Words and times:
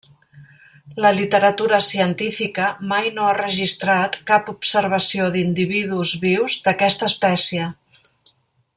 La 1.05 1.11
literatura 1.17 1.79
científica 1.87 2.69
mai 2.93 3.11
no 3.19 3.27
ha 3.33 3.37
registrat 3.41 4.19
cap 4.33 4.51
observació 4.57 5.31
d'individus 5.37 6.17
vius 6.27 6.61
d'aquesta 6.69 7.13
espècie. 7.15 7.73